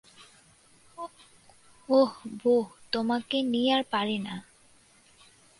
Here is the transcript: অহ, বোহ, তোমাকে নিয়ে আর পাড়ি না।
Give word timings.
অহ, 1.89 2.11
বোহ, 2.43 2.65
তোমাকে 2.91 3.37
নিয়ে 3.43 3.71
আর 3.75 3.83
পাড়ি 3.91 4.17
না। 4.17 4.35